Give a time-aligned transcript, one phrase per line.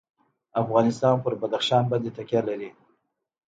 [0.61, 2.69] افغانستان په بدخشان باندې تکیه لري.